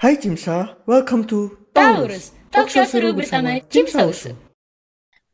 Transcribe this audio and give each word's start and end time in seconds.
Hai 0.00 0.16
Cimsa, 0.16 0.80
welcome 0.88 1.28
to 1.28 1.60
Taurus, 1.76 2.32
talk 2.48 2.72
show 2.72 2.88
seru 2.88 3.12
bersama 3.12 3.60
Cimsa 3.68 4.08
Usu. 4.08 4.32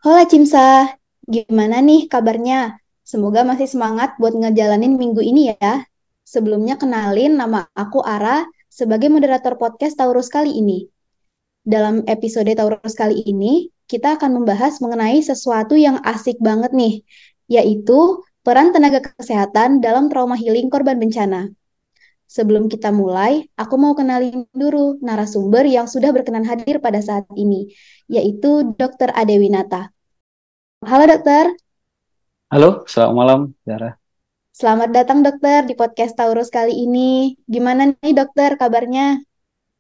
Hola 0.03 0.27
Cimsa, 0.27 0.91
gimana 1.23 1.79
nih 1.79 2.11
kabarnya? 2.11 2.83
Semoga 3.07 3.47
masih 3.47 3.71
semangat 3.71 4.19
buat 4.19 4.35
ngejalanin 4.35 4.99
minggu 4.99 5.23
ini 5.23 5.55
ya. 5.55 5.87
Sebelumnya 6.27 6.75
kenalin 6.83 7.39
nama 7.39 7.71
aku 7.79 8.03
Ara 8.03 8.43
sebagai 8.67 9.07
moderator 9.07 9.55
podcast 9.55 9.95
Taurus 10.03 10.27
kali 10.27 10.59
ini. 10.59 10.91
Dalam 11.63 12.03
episode 12.11 12.51
Taurus 12.51 12.99
kali 12.99 13.23
ini, 13.23 13.71
kita 13.87 14.19
akan 14.19 14.43
membahas 14.43 14.83
mengenai 14.83 15.23
sesuatu 15.23 15.79
yang 15.79 16.03
asik 16.03 16.43
banget 16.43 16.75
nih, 16.75 17.07
yaitu 17.47 18.19
peran 18.43 18.75
tenaga 18.75 19.15
kesehatan 19.15 19.79
dalam 19.79 20.11
trauma 20.11 20.35
healing 20.35 20.67
korban 20.75 20.99
bencana. 20.99 21.55
Sebelum 22.27 22.67
kita 22.67 22.91
mulai, 22.91 23.47
aku 23.55 23.79
mau 23.79 23.95
kenalin 23.95 24.51
dulu 24.51 24.99
narasumber 24.99 25.63
yang 25.63 25.87
sudah 25.87 26.11
berkenan 26.11 26.43
hadir 26.43 26.83
pada 26.83 26.99
saat 26.99 27.23
ini, 27.39 27.71
yaitu 28.11 28.75
Dr. 28.75 29.15
Ade 29.15 29.39
Winata. 29.39 29.95
Halo 30.83 31.07
dokter. 31.07 31.55
Halo, 32.51 32.83
selamat 32.91 33.15
malam, 33.15 33.41
Zara. 33.63 33.95
Selamat 34.51 34.91
datang 34.91 35.23
dokter 35.23 35.71
di 35.71 35.79
podcast 35.79 36.19
Taurus 36.19 36.51
kali 36.51 36.75
ini. 36.75 37.39
Gimana 37.47 37.95
nih 37.95 38.15
dokter 38.19 38.59
kabarnya? 38.59 39.23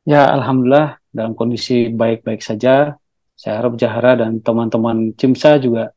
Ya, 0.06 0.30
Alhamdulillah 0.30 1.02
dalam 1.10 1.34
kondisi 1.34 1.90
baik-baik 1.90 2.46
saja. 2.46 2.94
Saya 3.34 3.58
harap 3.58 3.74
Jahara 3.74 4.22
dan 4.22 4.38
teman-teman 4.38 5.18
Cimsa 5.18 5.58
juga 5.58 5.90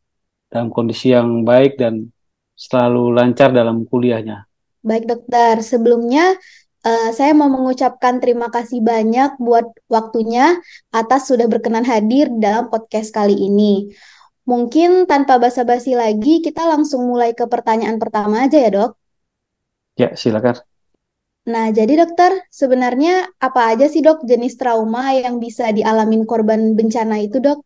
dalam 0.49 0.73
kondisi 0.73 1.13
yang 1.13 1.45
baik 1.45 1.77
dan 1.77 2.09
selalu 2.57 3.13
lancar 3.13 3.53
dalam 3.53 3.85
kuliahnya. 3.85 4.48
Baik 4.89 5.05
dokter, 5.05 5.61
sebelumnya 5.61 6.33
uh, 6.81 7.09
saya 7.13 7.37
mau 7.37 7.45
mengucapkan 7.45 8.17
terima 8.17 8.49
kasih 8.49 8.81
banyak 8.81 9.37
buat 9.37 9.69
waktunya 9.85 10.57
atas 10.89 11.29
sudah 11.29 11.45
berkenan 11.45 11.85
hadir 11.85 12.33
dalam 12.41 12.73
podcast 12.73 13.13
kali 13.13 13.37
ini. 13.37 13.93
Mungkin 14.49 15.05
tanpa 15.05 15.37
basa-basi 15.37 15.93
lagi, 15.93 16.41
kita 16.41 16.65
langsung 16.65 17.05
mulai 17.05 17.37
ke 17.37 17.45
pertanyaan 17.45 18.01
pertama 18.01 18.49
aja 18.49 18.57
ya 18.57 18.73
dok. 18.73 18.91
Ya, 19.93 20.09
silakan. 20.17 20.57
Nah, 21.45 21.69
jadi 21.69 22.01
dokter, 22.01 22.49
sebenarnya 22.49 23.29
apa 23.37 23.69
aja 23.69 23.85
sih 23.85 24.01
dok 24.01 24.25
jenis 24.25 24.57
trauma 24.57 25.13
yang 25.13 25.37
bisa 25.37 25.69
dialamin 25.69 26.25
korban 26.25 26.73
bencana 26.73 27.21
itu 27.21 27.37
dok? 27.37 27.61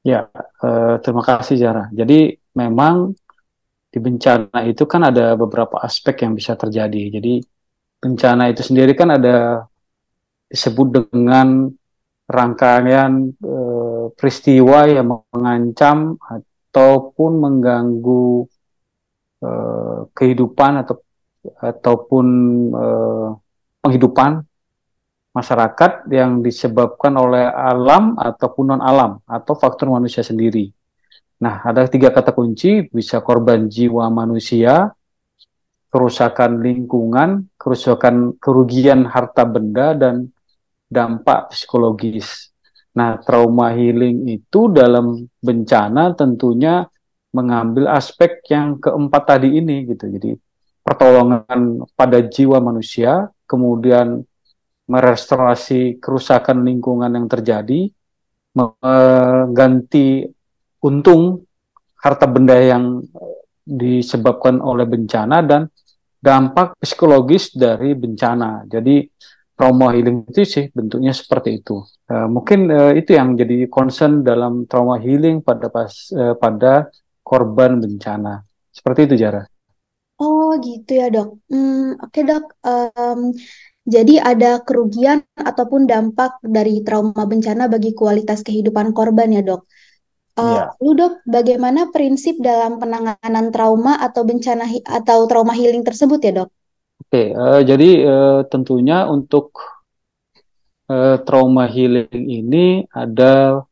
Ya, 0.00 0.32
uh, 0.64 0.96
terima 1.04 1.20
kasih 1.20 1.60
Zara. 1.60 1.92
Jadi 1.92 2.40
memang 2.56 3.12
di 3.88 3.98
bencana 3.98 4.58
itu 4.68 4.84
kan 4.84 5.08
ada 5.08 5.32
beberapa 5.34 5.80
aspek 5.80 6.24
yang 6.24 6.36
bisa 6.36 6.54
terjadi. 6.54 7.18
Jadi 7.20 7.40
bencana 7.98 8.52
itu 8.52 8.62
sendiri 8.62 8.92
kan 8.92 9.16
ada 9.16 9.64
disebut 10.48 11.08
dengan 11.10 11.72
rangkaian 12.28 13.32
e, 13.32 13.56
peristiwa 14.12 14.84
yang 14.84 15.24
mengancam 15.32 16.20
ataupun 16.20 17.32
mengganggu 17.40 18.44
e, 19.40 19.50
kehidupan 20.12 20.84
atau 20.84 21.00
ataupun 21.64 22.26
e, 22.76 22.86
penghidupan 23.80 24.44
masyarakat 25.32 25.92
yang 26.12 26.44
disebabkan 26.44 27.14
oleh 27.16 27.46
alam 27.48 28.18
ataupun 28.18 28.74
non 28.74 28.82
alam 28.84 29.22
atau 29.24 29.54
faktor 29.56 29.88
manusia 29.88 30.20
sendiri. 30.20 30.77
Nah, 31.38 31.62
ada 31.62 31.86
tiga 31.86 32.10
kata 32.10 32.34
kunci, 32.34 32.90
bisa 32.90 33.22
korban 33.22 33.70
jiwa 33.70 34.10
manusia, 34.10 34.90
kerusakan 35.88 36.58
lingkungan, 36.58 37.46
kerusakan 37.54 38.34
kerugian 38.42 39.06
harta 39.06 39.46
benda, 39.46 39.94
dan 39.94 40.34
dampak 40.90 41.54
psikologis. 41.54 42.50
Nah, 42.90 43.22
trauma 43.22 43.70
healing 43.70 44.26
itu 44.26 44.66
dalam 44.72 45.30
bencana 45.38 46.10
tentunya 46.18 46.90
mengambil 47.30 47.86
aspek 47.94 48.42
yang 48.50 48.82
keempat 48.82 49.22
tadi 49.38 49.62
ini 49.62 49.86
gitu. 49.86 50.10
Jadi 50.10 50.34
pertolongan 50.82 51.86
pada 51.94 52.18
jiwa 52.18 52.58
manusia, 52.58 53.30
kemudian 53.46 54.26
merestorasi 54.88 56.00
kerusakan 56.00 56.64
lingkungan 56.64 57.12
yang 57.12 57.28
terjadi, 57.28 57.92
mengganti 58.56 60.24
untung 60.84 61.44
harta 61.98 62.26
benda 62.30 62.54
yang 62.58 63.02
eh, 63.02 63.38
disebabkan 63.68 64.62
oleh 64.62 64.86
bencana 64.88 65.44
dan 65.44 65.68
dampak 66.18 66.74
psikologis 66.80 67.54
dari 67.54 67.94
bencana. 67.94 68.66
Jadi 68.66 69.06
trauma 69.58 69.90
healing 69.90 70.26
itu 70.30 70.46
sih 70.46 70.64
bentuknya 70.70 71.10
seperti 71.10 71.58
itu. 71.58 71.82
Uh, 72.06 72.30
mungkin 72.30 72.70
uh, 72.70 72.94
itu 72.94 73.18
yang 73.18 73.34
jadi 73.34 73.66
concern 73.66 74.22
dalam 74.22 74.70
trauma 74.70 75.02
healing 75.02 75.42
pada 75.42 75.66
pas 75.66 75.90
uh, 76.14 76.38
pada 76.38 76.86
korban 77.26 77.82
bencana. 77.82 78.46
Seperti 78.70 79.10
itu 79.10 79.14
Jara. 79.18 79.42
Oh 80.18 80.54
gitu 80.62 80.98
ya 80.98 81.10
dok. 81.10 81.42
Hmm, 81.50 81.98
Oke 81.98 82.22
okay, 82.22 82.22
dok. 82.26 82.44
Um, 82.62 83.34
jadi 83.88 84.20
ada 84.20 84.62
kerugian 84.62 85.26
ataupun 85.34 85.90
dampak 85.90 86.38
dari 86.44 86.82
trauma 86.86 87.24
bencana 87.26 87.66
bagi 87.66 87.94
kualitas 87.94 88.46
kehidupan 88.46 88.94
korban 88.94 89.34
ya 89.34 89.42
dok. 89.42 89.66
Uh, 90.38 90.54
ya. 90.54 90.64
Lu 90.78 90.94
dok, 90.94 91.26
bagaimana 91.26 91.90
prinsip 91.90 92.38
dalam 92.38 92.78
penanganan 92.78 93.50
trauma 93.50 93.98
atau 93.98 94.22
bencana 94.22 94.70
atau 94.86 95.26
trauma 95.26 95.50
healing 95.50 95.82
tersebut 95.82 96.22
ya 96.22 96.32
dok? 96.42 96.48
Oke, 97.02 97.34
uh, 97.34 97.58
jadi 97.66 97.90
uh, 98.06 98.40
tentunya 98.46 99.10
untuk 99.10 99.50
uh, 100.86 101.18
trauma 101.26 101.66
healing 101.66 102.06
ini 102.14 102.86
ada 102.94 103.66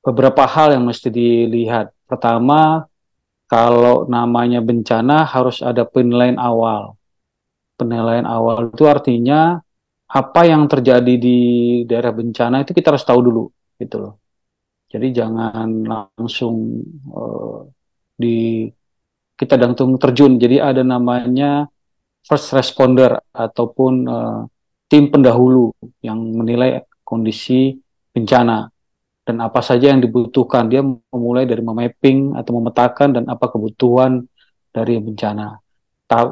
beberapa 0.00 0.48
hal 0.48 0.80
yang 0.80 0.88
mesti 0.88 1.12
dilihat. 1.12 1.92
Pertama, 2.08 2.88
kalau 3.44 4.08
namanya 4.08 4.64
bencana 4.64 5.28
harus 5.28 5.60
ada 5.60 5.84
penilaian 5.84 6.40
awal. 6.40 6.96
Penilaian 7.76 8.24
awal 8.24 8.72
itu 8.72 8.88
artinya 8.88 9.60
apa 10.08 10.48
yang 10.48 10.64
terjadi 10.72 11.14
di 11.20 11.40
daerah 11.84 12.16
bencana 12.16 12.64
itu 12.64 12.72
kita 12.72 12.96
harus 12.96 13.04
tahu 13.04 13.20
dulu, 13.20 13.44
gitu 13.76 14.00
loh 14.00 14.27
jadi 14.88 15.08
jangan 15.12 15.68
langsung 15.84 16.80
uh, 17.12 17.68
di 18.16 18.64
kita 19.38 19.60
langsung 19.60 20.00
terjun. 20.00 20.40
Jadi 20.40 20.58
ada 20.58 20.80
namanya 20.80 21.68
first 22.24 22.56
responder 22.56 23.20
ataupun 23.30 23.94
uh, 24.08 24.40
tim 24.88 25.12
pendahulu 25.12 25.76
yang 26.00 26.16
menilai 26.18 26.82
kondisi 27.04 27.76
bencana 28.16 28.72
dan 29.28 29.36
apa 29.44 29.60
saja 29.60 29.92
yang 29.92 30.00
dibutuhkan. 30.00 30.72
Dia 30.72 30.80
memulai 30.80 31.44
dari 31.44 31.60
memapping 31.60 32.32
atau 32.34 32.52
memetakan 32.56 33.20
dan 33.20 33.24
apa 33.28 33.52
kebutuhan 33.52 34.24
dari 34.72 34.96
bencana. 34.96 35.60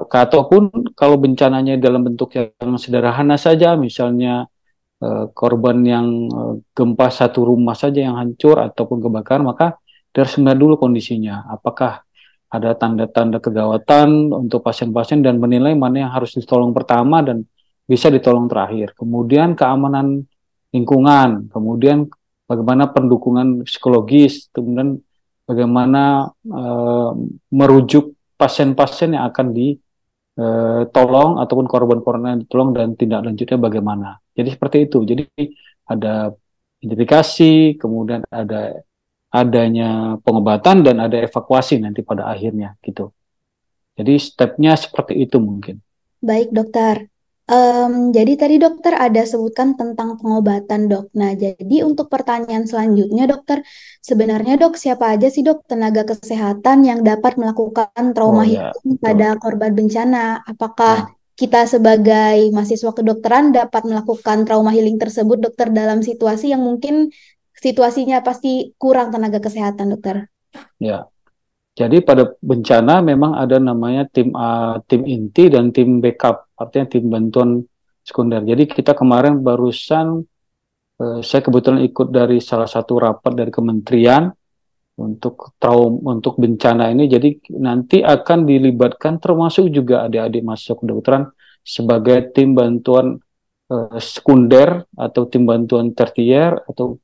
Ataupun 0.09 0.97
kalau 0.97 1.21
bencananya 1.21 1.77
dalam 1.77 2.01
bentuk 2.09 2.33
yang 2.33 2.81
sederhana 2.81 3.37
saja, 3.37 3.77
misalnya 3.77 4.49
uh, 5.03 5.29
korban 5.33 5.83
yang 5.85 6.07
uh, 6.31 6.55
gempa 6.73 7.09
satu 7.13 7.49
rumah 7.49 7.75
saja 7.75 8.05
yang 8.05 8.17
hancur 8.17 8.61
ataupun 8.61 9.03
kebakaran, 9.03 9.45
maka 9.45 9.77
harus 10.17 10.33
melihat 10.41 10.59
dulu 10.59 10.75
kondisinya. 10.81 11.45
Apakah 11.53 12.01
ada 12.49 12.73
tanda-tanda 12.79 13.43
kegawatan 13.43 14.33
untuk 14.33 14.65
pasien-pasien 14.65 15.21
dan 15.21 15.37
menilai 15.37 15.77
mana 15.77 16.09
yang 16.09 16.13
harus 16.15 16.33
ditolong 16.33 16.73
pertama 16.73 17.21
dan 17.21 17.45
bisa 17.85 18.09
ditolong 18.09 18.49
terakhir. 18.49 18.97
Kemudian 18.97 19.53
keamanan 19.55 20.25
lingkungan, 20.73 21.53
kemudian 21.53 22.09
bagaimana 22.49 22.91
pendukungan 22.91 23.67
psikologis, 23.67 24.49
kemudian 24.51 24.99
bagaimana 25.47 26.33
uh, 26.51 27.13
merujuk 27.53 28.15
pasien-pasien 28.41 29.15
yang 29.15 29.29
akan 29.31 29.55
di 29.55 29.79
eh, 30.37 30.83
tolong 30.93 31.41
ataupun 31.41 31.67
korban-korban 31.67 32.37
yang 32.37 32.41
ditolong 32.45 32.71
dan 32.77 32.95
tindak 32.95 33.25
lanjutnya 33.25 33.59
bagaimana. 33.59 34.09
Jadi 34.37 34.49
seperti 34.53 34.77
itu. 34.87 34.99
Jadi 35.03 35.25
ada 35.89 36.31
identifikasi, 36.85 37.81
kemudian 37.81 38.23
ada 38.29 38.85
adanya 39.33 40.17
pengobatan 40.23 40.87
dan 40.87 40.97
ada 41.03 41.19
evakuasi 41.21 41.83
nanti 41.83 42.01
pada 42.01 42.31
akhirnya 42.31 42.79
gitu. 42.81 43.11
Jadi 43.97 44.13
stepnya 44.21 44.77
seperti 44.77 45.17
itu 45.25 45.41
mungkin. 45.41 45.81
Baik 46.21 46.53
dokter. 46.53 47.09
Um, 47.47 48.11
jadi 48.11 48.35
tadi 48.35 48.59
dokter 48.59 48.91
ada 48.99 49.23
sebutkan 49.23 49.79
tentang 49.79 50.19
pengobatan 50.19 50.91
dok. 50.91 51.15
Nah, 51.15 51.31
jadi 51.39 51.87
untuk 51.87 52.11
pertanyaan 52.11 52.67
selanjutnya 52.67 53.31
dokter, 53.31 53.63
sebenarnya 54.03 54.59
dok 54.59 54.75
siapa 54.75 55.15
aja 55.15 55.31
sih 55.31 55.47
dok 55.47 55.63
tenaga 55.63 56.03
kesehatan 56.03 56.83
yang 56.83 57.07
dapat 57.07 57.39
melakukan 57.39 58.11
trauma 58.19 58.43
oh, 58.43 58.47
ya, 58.51 58.75
healing 58.75 58.99
pada 58.99 59.39
korban 59.39 59.79
bencana? 59.79 60.43
Apakah 60.43 61.07
ya. 61.07 61.15
kita 61.39 61.71
sebagai 61.71 62.51
mahasiswa 62.51 62.91
kedokteran 62.91 63.55
dapat 63.55 63.83
melakukan 63.87 64.43
trauma 64.43 64.75
healing 64.75 64.99
tersebut 64.99 65.39
dokter 65.39 65.71
dalam 65.71 66.03
situasi 66.03 66.51
yang 66.51 66.67
mungkin 66.67 67.15
situasinya 67.55 68.27
pasti 68.27 68.75
kurang 68.75 69.15
tenaga 69.15 69.39
kesehatan 69.39 69.95
dokter? 69.95 70.27
Ya, 70.83 71.07
jadi 71.77 72.01
pada 72.01 72.33
bencana 72.41 73.05
memang 73.05 73.37
ada 73.37 73.61
namanya 73.61 74.09
tim 74.09 74.33
uh, 74.33 74.81
tim 74.89 75.05
inti 75.05 75.53
dan 75.53 75.77
tim 75.77 76.01
backup, 76.01 76.46
artinya 76.57 76.87
tim 76.91 77.05
bantuan 77.07 77.63
sekunder. 78.03 78.43
Jadi 78.43 78.67
kita 78.69 78.93
kemarin 78.97 79.41
barusan 79.45 80.25
uh, 81.01 81.21
saya 81.21 81.41
kebetulan 81.45 81.85
ikut 81.85 82.09
dari 82.11 82.41
salah 82.41 82.69
satu 82.69 82.99
rapat 83.01 83.33
dari 83.37 83.53
kementerian 83.53 84.33
untuk 84.97 85.53
traum 85.61 86.01
untuk 86.09 86.41
bencana 86.41 86.89
ini 86.89 87.05
jadi 87.05 87.37
nanti 87.61 88.01
akan 88.01 88.49
dilibatkan 88.49 89.21
termasuk 89.21 89.69
juga 89.69 90.09
adik-adik 90.09 90.41
masuk 90.41 90.81
kedokteran 90.81 91.29
sebagai 91.61 92.33
tim 92.33 92.57
bantuan 92.57 93.21
uh, 93.69 93.99
sekunder 94.01 94.89
atau 94.97 95.29
tim 95.29 95.45
bantuan 95.45 95.93
tertier 95.93 96.57
atau 96.65 96.97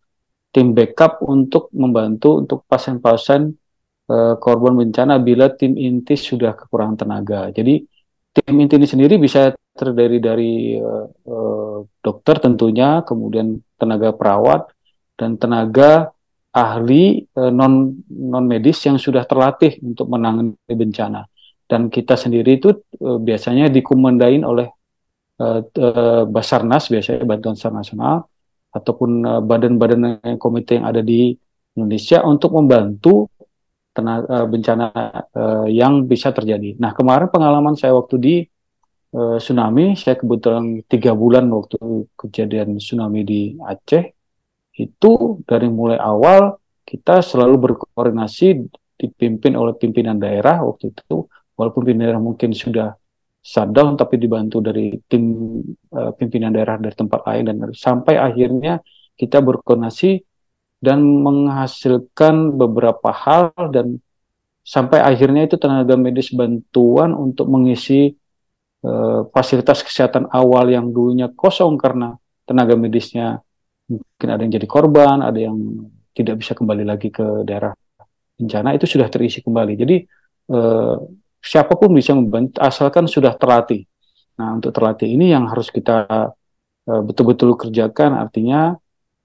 tim 0.53 0.73
backup 0.73 1.21
untuk 1.21 1.69
membantu 1.77 2.41
untuk 2.41 2.65
pasien-pasien 2.65 3.53
uh, 4.09 4.41
korban 4.41 4.73
bencana 4.77 5.21
bila 5.21 5.53
tim 5.53 5.77
inti 5.77 6.17
sudah 6.17 6.53
kekurangan 6.57 6.97
tenaga. 7.05 7.49
Jadi 7.53 7.85
tim 8.33 8.57
inti 8.59 8.81
ini 8.81 8.89
sendiri 8.89 9.21
bisa 9.21 9.53
terdiri 9.77 10.19
dari 10.19 10.77
uh, 10.81 11.85
dokter 12.01 12.41
tentunya, 12.41 13.05
kemudian 13.05 13.61
tenaga 13.77 14.13
perawat 14.17 14.73
dan 15.17 15.37
tenaga 15.37 16.13
ahli 16.53 17.29
uh, 17.37 17.53
non 17.53 17.93
non 18.09 18.45
medis 18.45 18.81
yang 18.85 18.97
sudah 18.97 19.25
terlatih 19.29 19.81
untuk 19.85 20.09
menangani 20.09 20.57
bencana. 20.73 21.29
Dan 21.69 21.89
kita 21.89 22.17
sendiri 22.17 22.61
itu 22.61 22.73
uh, 23.01 23.21
biasanya 23.21 23.69
dikomandain 23.73 24.45
oleh 24.45 24.69
Basarnas 26.31 26.87
biasanya 26.87 27.27
Bantuan 27.27 27.59
Sar 27.59 27.75
Nasional 27.75 28.23
ataupun 28.71 29.43
badan-badan 29.43 30.39
komite 30.39 30.79
yang 30.79 30.87
ada 30.87 31.03
di 31.03 31.35
Indonesia 31.75 32.23
untuk 32.23 32.55
membantu 32.55 33.32
tenaga 33.93 34.49
bencana 34.49 34.89
uh, 35.37 35.69
yang 35.69 36.09
bisa 36.09 36.33
terjadi. 36.33 36.81
Nah 36.81 36.97
kemarin 36.97 37.29
pengalaman 37.29 37.77
saya 37.77 37.93
waktu 37.93 38.17
di 38.19 38.35
uh, 39.15 39.37
tsunami, 39.37 39.95
saya 39.95 40.17
kebetulan 40.17 40.81
tiga 40.89 41.13
bulan 41.13 41.47
waktu 41.53 42.09
kejadian 42.17 42.81
tsunami 42.81 43.21
di 43.23 43.43
Aceh 43.61 44.05
itu 44.81 45.13
dari 45.45 45.69
mulai 45.69 46.01
awal 46.01 46.57
kita 46.83 47.21
selalu 47.21 47.71
berkoordinasi 47.71 48.65
dipimpin 48.97 49.53
oleh 49.55 49.77
pimpinan 49.77 50.17
daerah 50.17 50.65
waktu 50.65 50.97
itu 50.97 51.29
walaupun 51.57 51.85
pimpinan 51.85 52.17
daerah 52.17 52.23
mungkin 52.23 52.57
sudah 52.57 52.97
shutdown 53.43 53.99
tapi 53.99 54.17
dibantu 54.17 54.63
dari 54.65 54.97
tim 55.05 55.59
uh, 55.93 56.15
pimpinan 56.15 56.55
daerah 56.55 56.79
dari 56.79 56.95
tempat 56.95 57.21
lain 57.27 57.45
dan 57.51 57.57
sampai 57.75 58.17
akhirnya 58.17 58.81
kita 59.19 59.43
berkoordinasi 59.43 60.32
dan 60.83 60.99
menghasilkan 61.01 62.59
beberapa 62.59 63.15
hal 63.15 63.55
dan 63.71 64.03
sampai 64.67 64.99
akhirnya 64.99 65.47
itu 65.47 65.55
tenaga 65.57 65.95
medis 65.95 66.35
bantuan 66.35 67.15
untuk 67.15 67.47
mengisi 67.47 68.19
uh, 68.83 69.27
fasilitas 69.31 69.87
kesehatan 69.87 70.27
awal 70.35 70.67
yang 70.67 70.91
dulunya 70.91 71.31
kosong 71.31 71.79
karena 71.79 72.19
tenaga 72.43 72.75
medisnya 72.75 73.39
mungkin 73.87 74.29
ada 74.29 74.41
yang 74.43 74.53
jadi 74.59 74.67
korban, 74.69 75.19
ada 75.23 75.39
yang 75.39 75.57
tidak 76.13 76.41
bisa 76.41 76.53
kembali 76.53 76.85
lagi 76.85 77.09
ke 77.09 77.47
daerah 77.47 77.73
bencana 78.37 78.77
itu 78.77 78.85
sudah 78.89 79.09
terisi 79.09 79.41
kembali. 79.41 79.73
Jadi 79.77 79.97
eh, 80.53 80.97
siapa 81.41 81.73
pun 81.77 81.91
bisa 81.93 82.13
membantu 82.17 82.61
asalkan 82.61 83.09
sudah 83.09 83.37
terlatih. 83.37 83.85
Nah 84.41 84.57
untuk 84.57 84.73
terlatih 84.75 85.09
ini 85.09 85.33
yang 85.33 85.49
harus 85.49 85.69
kita 85.73 86.07
eh, 86.89 87.03
betul-betul 87.03 87.57
kerjakan 87.57 88.17
artinya 88.19 88.77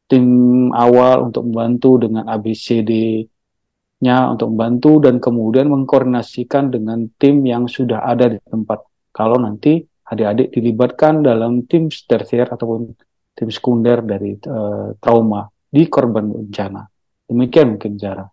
tim 0.07 0.25
awal 0.71 1.27
untuk 1.29 1.43
membantu 1.51 2.07
dengan 2.07 2.23
ABCD-nya 2.31 4.17
untuk 4.31 4.55
membantu 4.55 5.03
dan 5.03 5.19
kemudian 5.19 5.67
mengkoordinasikan 5.67 6.71
dengan 6.71 7.11
tim 7.19 7.43
yang 7.43 7.67
sudah 7.67 8.07
ada 8.07 8.31
di 8.31 8.39
tempat. 8.39 8.87
Kalau 9.11 9.35
nanti 9.35 9.83
adik-adik 10.07 10.55
dilibatkan 10.55 11.19
dalam 11.19 11.67
tim 11.67 11.91
tersier 11.91 12.47
ataupun 12.47 12.95
tim 13.35 13.49
sekunder 13.51 13.99
dari 14.01 14.39
uh, 14.47 14.95
trauma 14.97 15.45
di 15.67 15.83
korban 15.91 16.31
bencana. 16.31 16.87
Demikian 17.27 17.75
mungkin 17.75 17.99
Zara. 17.99 18.23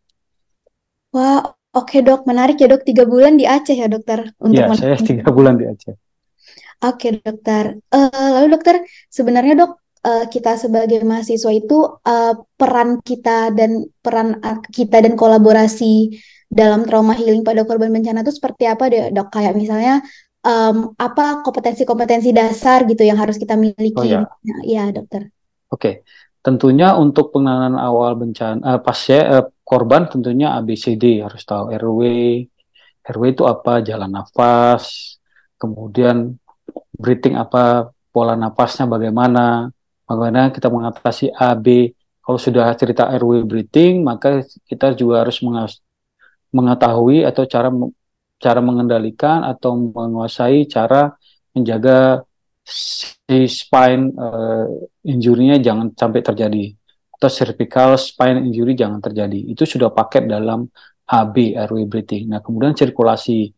Wah, 1.11 1.43
oke 1.75 1.99
dok, 2.00 2.25
menarik 2.31 2.62
ya 2.62 2.71
dok. 2.71 2.87
Tiga 2.87 3.03
bulan 3.05 3.35
di 3.35 3.44
Aceh 3.44 3.75
ya 3.75 3.91
dokter? 3.91 4.31
Untuk 4.38 4.62
ya, 4.62 4.71
saya 4.79 4.94
tiga 4.99 5.35
bulan 5.35 5.59
di 5.59 5.67
Aceh. 5.67 5.94
Oke 6.87 7.19
dokter. 7.19 7.82
Uh, 7.91 8.31
lalu 8.38 8.55
dokter, 8.55 8.87
sebenarnya 9.11 9.55
dok, 9.59 9.84
uh, 10.05 10.25
kita 10.29 10.61
sebagai 10.61 11.01
mahasiswa 11.03 11.51
itu 11.51 11.81
uh, 12.05 12.35
peran 12.55 13.01
kita 13.01 13.51
dan 13.56 13.89
peran 14.05 14.39
kita 14.69 15.01
dan 15.01 15.17
kolaborasi 15.17 16.21
dalam 16.47 16.85
trauma 16.87 17.17
healing 17.17 17.43
pada 17.43 17.65
korban 17.67 17.91
bencana 17.91 18.23
itu 18.23 18.37
seperti 18.37 18.69
apa 18.69 18.87
dok? 19.11 19.29
Kayak 19.33 19.56
misalnya 19.56 20.05
um, 20.45 20.93
apa 21.01 21.41
kompetensi-kompetensi 21.43 22.31
dasar 22.31 22.85
gitu 22.87 23.03
yang 23.03 23.19
harus 23.19 23.41
kita 23.41 23.56
miliki? 23.56 23.97
Oh, 23.99 24.05
ya. 24.05 24.29
ya 24.62 24.85
dokter. 24.93 25.33
Oke, 25.73 25.81
okay. 25.81 25.95
Tentunya 26.45 26.93
untuk 26.93 27.33
penanganan 27.33 27.81
awal 27.81 28.21
bencana 28.21 28.61
uh, 28.61 28.81
pasien 28.85 29.25
uh, 29.25 29.49
korban 29.65 30.05
tentunya 30.12 30.53
ABCD 30.61 31.25
harus 31.25 31.41
tahu 31.49 31.73
RW. 31.73 32.00
RW 33.00 33.23
itu 33.33 33.49
apa? 33.49 33.81
Jalan 33.81 34.12
nafas, 34.12 35.17
kemudian 35.57 36.37
breathing 36.93 37.41
apa? 37.41 37.89
Pola 38.12 38.37
nafasnya 38.37 38.85
bagaimana? 38.85 39.73
Bagaimana 40.05 40.53
kita 40.53 40.69
mengatasi 40.69 41.33
AB? 41.33 41.67
Kalau 42.25 42.41
sudah 42.41 42.73
cerita 42.77 43.09
RW 43.21 43.45
breathing, 43.45 44.01
maka 44.01 44.41
kita 44.65 44.97
juga 44.97 45.25
harus 45.25 45.41
mengetahui 46.53 47.25
atau 47.29 47.45
cara 47.45 47.69
cara 48.41 48.61
mengendalikan 48.61 49.45
atau 49.45 49.77
menguasai 49.93 50.69
cara 50.69 51.12
menjaga 51.56 52.25
si 52.65 53.45
spine 53.49 54.12
uh, 54.17 54.67
injury-nya 55.05 55.61
jangan 55.61 55.93
sampai 55.93 56.21
terjadi 56.25 56.65
atau 57.25 57.31
cervical 57.31 57.97
spine 57.97 58.45
injury 58.45 58.77
jangan 58.77 59.00
terjadi. 59.00 59.49
Itu 59.49 59.65
sudah 59.65 59.89
paket 59.89 60.29
dalam 60.29 60.69
AB 61.09 61.57
airway 61.57 61.89
breathing. 61.89 62.29
Nah, 62.29 62.45
kemudian 62.45 62.77
sirkulasi. 62.77 63.49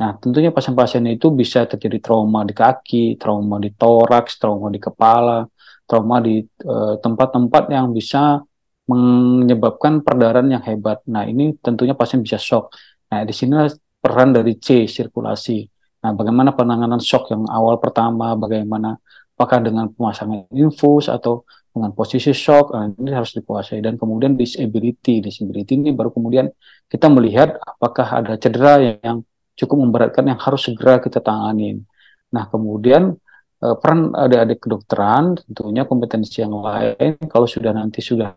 Nah, 0.00 0.10
tentunya 0.18 0.50
pasien-pasien 0.50 1.04
itu 1.14 1.30
bisa 1.30 1.68
terjadi 1.70 1.98
trauma 2.02 2.42
di 2.48 2.54
kaki, 2.56 3.20
trauma 3.20 3.56
di 3.62 3.70
toraks, 3.70 4.40
trauma 4.40 4.66
di 4.72 4.80
kepala, 4.82 5.46
trauma 5.86 6.16
di 6.18 6.42
eh, 6.42 6.94
tempat-tempat 7.04 7.62
yang 7.70 7.92
bisa 7.94 8.42
menyebabkan 8.90 10.02
perdarahan 10.02 10.48
yang 10.58 10.64
hebat. 10.66 10.98
Nah, 11.06 11.22
ini 11.28 11.54
tentunya 11.62 11.94
pasien 11.94 12.18
bisa 12.24 12.38
shock. 12.40 12.74
Nah, 13.12 13.22
di 13.22 13.30
sini 13.30 13.54
peran 14.02 14.34
dari 14.34 14.58
C, 14.58 14.90
sirkulasi. 14.90 15.58
Nah, 16.02 16.10
bagaimana 16.18 16.50
penanganan 16.58 16.98
shock 16.98 17.30
yang 17.30 17.46
awal 17.46 17.78
pertama, 17.78 18.34
bagaimana 18.34 18.98
apakah 19.38 19.62
dengan 19.62 19.86
pemasangan 19.94 20.50
infus 20.50 21.06
atau 21.06 21.46
dengan 21.72 21.94
posisi 21.94 22.34
shock, 22.34 22.74
nah, 22.74 22.90
ini 22.90 23.14
harus 23.14 23.32
dikuasai. 23.38 23.78
Dan 23.78 23.94
kemudian 23.96 24.34
disability, 24.34 25.22
disability 25.22 25.78
ini 25.78 25.94
baru 25.94 26.10
kemudian 26.10 26.50
kita 26.90 27.06
melihat 27.06 27.54
apakah 27.62 28.18
ada 28.18 28.34
cedera 28.34 28.82
yang 28.82 29.22
cukup 29.62 29.76
memberatkan 29.88 30.24
yang 30.26 30.40
harus 30.42 30.66
segera 30.66 30.98
kita 30.98 31.22
tanganin. 31.22 31.86
Nah, 32.34 32.44
kemudian 32.50 33.14
eh, 33.62 33.76
peran 33.78 34.10
adik-adik 34.12 34.58
kedokteran 34.64 35.38
tentunya 35.46 35.86
kompetensi 35.86 36.42
yang 36.42 36.54
lain 36.58 37.16
kalau 37.30 37.46
sudah 37.46 37.70
nanti 37.70 38.02
sudah 38.02 38.34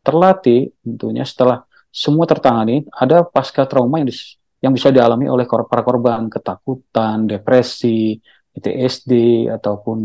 terlatih 0.00 0.72
tentunya 0.80 1.24
setelah 1.24 1.64
semua 1.92 2.24
tertangani 2.24 2.86
ada 2.94 3.26
pasca 3.26 3.66
trauma 3.66 4.00
yang 4.00 4.08
dis 4.08 4.40
yang 4.60 4.72
bisa 4.76 4.92
dialami 4.92 5.26
oleh 5.26 5.48
kor 5.48 5.64
para 5.64 5.80
korban 5.80 6.28
ketakutan, 6.28 7.24
depresi, 7.24 8.20
PTSD 8.52 9.48
ataupun 9.48 9.98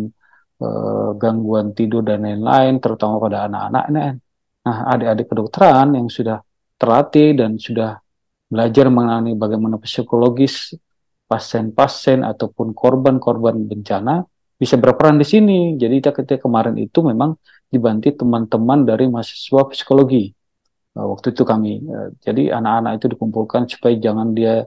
uh, 0.64 1.12
gangguan 1.20 1.76
tidur 1.76 2.08
dan 2.08 2.24
lain-lain 2.24 2.80
terutama 2.80 3.20
pada 3.20 3.52
anak-anak. 3.52 3.86
Nah, 4.66 4.78
adik-adik 4.96 5.28
kedokteran 5.28 6.00
yang 6.00 6.08
sudah 6.08 6.40
terlatih 6.80 7.36
dan 7.36 7.60
sudah 7.60 8.00
belajar 8.56 8.88
mengenai 8.88 9.36
bagaimana 9.36 9.76
psikologis 9.84 10.72
pasien-pasien 11.28 12.24
ataupun 12.24 12.72
korban-korban 12.72 13.60
bencana 13.68 14.24
bisa 14.56 14.80
berperan 14.80 15.20
di 15.20 15.28
sini. 15.28 15.60
Jadi 15.76 16.00
ketika 16.00 16.48
kemarin 16.48 16.80
itu 16.80 17.04
memang 17.04 17.36
dibantu 17.68 18.16
teman-teman 18.16 18.88
dari 18.88 19.12
mahasiswa 19.12 19.68
psikologi 19.68 20.32
uh, 20.96 21.06
waktu 21.12 21.36
itu 21.36 21.44
kami. 21.44 21.84
Uh, 21.84 22.16
jadi 22.24 22.56
anak-anak 22.56 23.04
itu 23.04 23.06
dikumpulkan 23.12 23.68
supaya 23.68 24.00
jangan 24.00 24.32
dia 24.32 24.64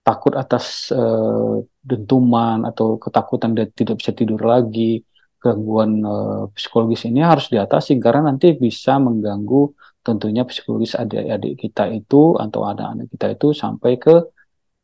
takut 0.00 0.32
atas 0.32 0.88
uh, 0.96 1.60
dentuman 1.84 2.64
atau 2.64 2.96
ketakutan 2.96 3.52
dia 3.52 3.68
tidak 3.68 4.00
bisa 4.00 4.16
tidur 4.16 4.40
lagi. 4.40 5.04
Gangguan 5.38 6.02
psikologis 6.50 7.06
ini 7.06 7.22
harus 7.22 7.46
diatasi 7.46 7.94
karena 8.02 8.34
nanti 8.34 8.58
bisa 8.58 8.98
mengganggu 8.98 9.70
tentunya 10.08 10.48
psikologis 10.48 10.96
adik-adik 10.96 11.68
kita 11.68 11.92
itu 11.92 12.40
atau 12.40 12.64
anak-anak 12.64 13.12
kita 13.12 13.26
itu 13.36 13.52
sampai 13.52 14.00
ke 14.00 14.14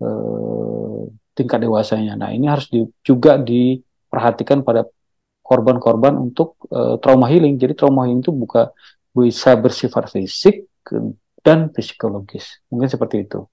uh, 0.05 1.01
tingkat 1.33 1.65
dewasanya. 1.65 2.21
Nah 2.21 2.31
ini 2.37 2.45
harus 2.45 2.69
di, 2.69 2.85
juga 3.01 3.41
diperhatikan 3.41 4.61
pada 4.61 4.85
korban-korban 5.41 6.21
untuk 6.21 6.61
uh, 6.69 7.01
trauma 7.01 7.33
healing. 7.33 7.57
Jadi 7.57 7.73
trauma 7.73 8.05
healing 8.05 8.21
itu 8.21 8.33
bukan 8.33 8.69
bisa 9.17 9.57
bersifat 9.57 10.13
fisik 10.13 10.69
dan 11.41 11.73
psikologis. 11.73 12.61
Mungkin 12.69 12.89
seperti 12.93 13.25
itu. 13.25 13.49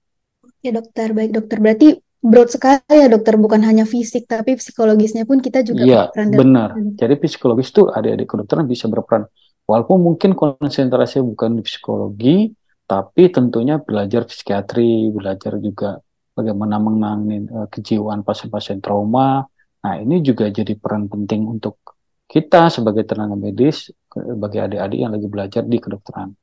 Ya 0.61 0.71
dokter, 0.75 1.11
baik 1.15 1.31
dokter. 1.35 1.57
Berarti 1.57 1.87
broad 2.21 2.49
sekali 2.53 2.95
ya 2.95 3.07
dokter, 3.09 3.33
bukan 3.35 3.61
hanya 3.65 3.83
fisik 3.89 4.29
tapi 4.29 4.55
psikologisnya 4.55 5.25
pun 5.25 5.41
kita 5.41 5.65
juga 5.65 5.81
Iya, 5.83 6.01
berperan 6.09 6.27
dalam 6.29 6.41
benar. 6.41 6.69
Jadi 7.01 7.13
psikologis 7.17 7.73
itu 7.73 7.89
adik-adik 7.89 8.27
kedokteran 8.29 8.65
bisa 8.69 8.85
berperan. 8.85 9.25
Walaupun 9.71 10.03
mungkin 10.03 10.35
konsentrasi 10.35 11.23
bukan 11.23 11.55
di 11.55 11.63
psikologi, 11.63 12.51
tapi 12.83 13.31
tentunya 13.31 13.79
belajar 13.79 14.27
psikiatri, 14.27 15.07
belajar 15.15 15.55
juga 15.63 16.03
bagaimana 16.35 16.75
menangani 16.75 17.47
uh, 17.47 17.67
kejiwaan 17.71 18.27
pasien-pasien 18.27 18.83
trauma. 18.83 19.47
Nah, 19.81 19.95
ini 19.95 20.19
juga 20.19 20.51
jadi 20.51 20.75
peran 20.75 21.07
penting 21.07 21.47
untuk 21.47 21.79
kita 22.27 22.67
sebagai 22.67 23.07
tenaga 23.07 23.39
medis, 23.39 23.95
bagi 24.11 24.59
adik-adik 24.59 24.99
yang 24.99 25.11
lagi 25.15 25.27
belajar 25.31 25.63
di 25.63 25.79
kedokteran. 25.79 26.35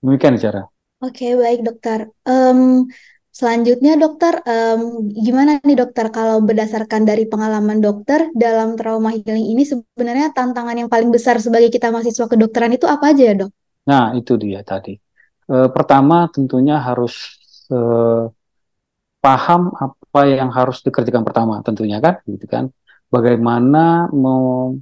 Demikian 0.00 0.36
cara. 0.40 0.64
Oke, 1.04 1.36
baik 1.36 1.60
dokter. 1.68 2.08
Um, 2.24 2.88
selanjutnya 3.34 3.98
dokter, 3.98 4.38
um, 4.46 5.10
gimana 5.10 5.58
nih 5.66 5.74
dokter 5.74 6.06
kalau 6.14 6.38
berdasarkan 6.38 7.02
dari 7.02 7.26
pengalaman 7.26 7.82
dokter 7.82 8.30
dalam 8.30 8.78
trauma 8.78 9.10
healing 9.10 9.50
ini 9.50 9.66
sebenarnya 9.66 10.30
tantangan 10.30 10.78
yang 10.78 10.86
paling 10.86 11.10
besar 11.10 11.42
sebagai 11.42 11.66
kita 11.74 11.90
mahasiswa 11.90 12.30
kedokteran 12.30 12.78
itu 12.78 12.86
apa 12.86 13.10
aja 13.10 13.22
ya 13.26 13.34
dok? 13.34 13.50
Nah 13.90 14.14
itu 14.14 14.38
dia 14.38 14.62
tadi. 14.62 14.94
E, 15.50 15.56
pertama 15.74 16.30
tentunya 16.30 16.78
harus 16.78 17.34
e, 17.66 17.78
paham 19.18 19.74
apa 19.74 20.20
yang 20.30 20.54
harus 20.54 20.78
dikerjakan 20.86 21.26
pertama 21.26 21.58
tentunya 21.66 21.98
kan, 21.98 22.22
gitu 22.30 22.46
kan. 22.46 22.70
Bagaimana 23.10 24.06
mau 24.14 24.78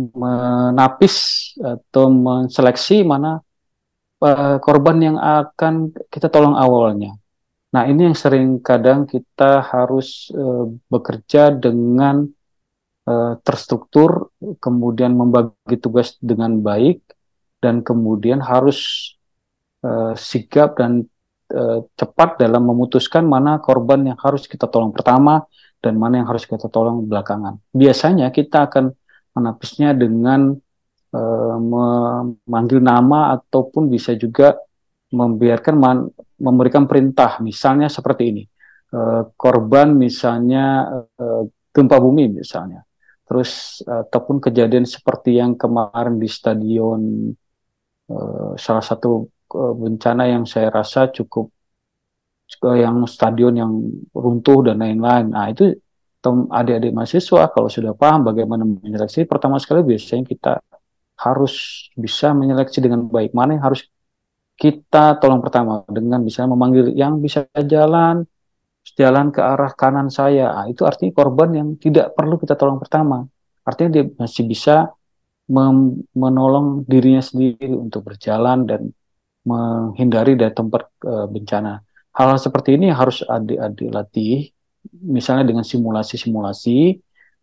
menapis 0.00 1.16
atau 1.60 2.08
menseleksi 2.08 3.04
mana 3.04 3.44
uh, 4.24 4.56
korban 4.60 4.96
yang 5.00 5.16
akan 5.20 5.92
kita 6.08 6.32
tolong 6.32 6.56
awalnya. 6.56 7.19
Nah, 7.70 7.86
ini 7.86 8.10
yang 8.10 8.18
sering 8.18 8.58
kadang 8.58 9.06
kita 9.06 9.62
harus 9.62 10.26
uh, 10.34 10.66
bekerja 10.90 11.54
dengan 11.54 12.26
uh, 13.06 13.38
terstruktur, 13.46 14.34
kemudian 14.58 15.14
membagi 15.14 15.78
tugas 15.78 16.18
dengan 16.18 16.58
baik, 16.58 16.98
dan 17.62 17.86
kemudian 17.86 18.42
harus 18.42 19.12
uh, 19.86 20.18
sigap 20.18 20.82
dan 20.82 21.06
uh, 21.54 21.86
cepat 21.94 22.42
dalam 22.42 22.66
memutuskan 22.66 23.22
mana 23.22 23.62
korban 23.62 24.02
yang 24.02 24.18
harus 24.18 24.50
kita 24.50 24.66
tolong 24.66 24.90
pertama 24.90 25.46
dan 25.78 25.94
mana 25.94 26.20
yang 26.24 26.28
harus 26.28 26.44
kita 26.44 26.66
tolong 26.66 27.06
belakangan. 27.06 27.60
Biasanya 27.70 28.34
kita 28.34 28.66
akan 28.66 28.92
menapisnya 29.36 29.94
dengan 29.94 30.58
uh, 31.14 31.56
memanggil 31.60 32.82
nama 32.82 33.38
ataupun 33.38 33.86
bisa 33.86 34.12
juga 34.18 34.58
membiarkan 35.10 35.74
man, 35.76 36.06
memberikan 36.38 36.86
perintah 36.86 37.38
misalnya 37.42 37.90
seperti 37.90 38.24
ini. 38.30 38.44
Uh, 38.90 39.30
korban 39.38 39.94
misalnya 39.94 40.86
uh, 41.14 41.42
gempa 41.70 41.96
bumi 42.02 42.42
misalnya. 42.42 42.82
Terus 43.22 43.82
uh, 43.86 44.02
ataupun 44.02 44.42
kejadian 44.42 44.82
seperti 44.82 45.38
yang 45.38 45.54
kemarin 45.54 46.18
di 46.18 46.26
stadion 46.26 47.30
uh, 48.10 48.52
salah 48.58 48.82
satu 48.82 49.30
uh, 49.54 49.74
bencana 49.78 50.26
yang 50.26 50.42
saya 50.42 50.74
rasa 50.74 51.10
cukup 51.14 51.54
yang 52.60 53.06
stadion 53.06 53.54
yang 53.54 53.72
runtuh 54.10 54.66
dan 54.66 54.82
lain-lain. 54.82 55.30
Nah 55.30 55.46
itu 55.54 55.70
adik-adik 56.50 56.92
mahasiswa 56.92 57.46
kalau 57.54 57.70
sudah 57.70 57.94
paham 57.94 58.26
bagaimana 58.26 58.66
menyeleksi 58.66 59.24
pertama 59.24 59.56
sekali 59.62 59.86
biasanya 59.86 60.26
kita 60.26 60.52
harus 61.20 61.86
bisa 61.94 62.34
menyeleksi 62.34 62.82
dengan 62.82 63.06
baik. 63.06 63.30
Mana 63.32 63.56
yang 63.56 63.64
harus 63.70 63.86
kita 64.60 65.16
tolong 65.16 65.40
pertama 65.40 65.88
dengan 65.88 66.20
bisa 66.20 66.44
memanggil 66.44 66.92
yang 66.92 67.16
bisa 67.24 67.48
jalan 67.56 68.28
jalan 68.96 69.32
ke 69.32 69.40
arah 69.40 69.72
kanan 69.72 70.08
saya. 70.12 70.52
Nah, 70.52 70.66
itu 70.68 70.82
artinya 70.84 71.12
korban 71.16 71.50
yang 71.56 71.68
tidak 71.80 72.12
perlu 72.12 72.36
kita 72.36 72.54
tolong 72.60 72.76
pertama. 72.76 73.24
Artinya 73.64 73.90
dia 74.00 74.04
masih 74.20 74.44
bisa 74.44 74.92
menolong 76.14 76.86
dirinya 76.86 77.18
sendiri 77.18 77.74
untuk 77.74 78.06
berjalan 78.06 78.68
dan 78.70 78.94
menghindari 79.42 80.38
dari 80.38 80.52
tempat 80.54 80.82
uh, 81.02 81.26
bencana. 81.26 81.82
Hal-hal 82.14 82.38
seperti 82.38 82.78
ini 82.78 82.92
harus 82.92 83.24
adik-adik 83.26 83.88
latih 83.90 84.52
misalnya 84.94 85.48
dengan 85.50 85.64
simulasi-simulasi. 85.66 86.78